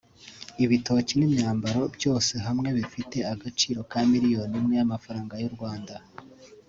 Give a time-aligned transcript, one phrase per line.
[0.63, 5.93] ibitoki n’imyambaro byose hamwe bifite agaciro ka miliyoni imwe y’amafaranga y’u Rwanda